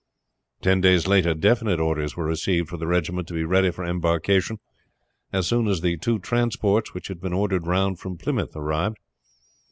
[0.63, 4.57] Ten days later definite orders were received for the regiment to be ready for embarkation,
[5.31, 8.97] as soon as the two transports which had been ordered round from Plymouth arrived.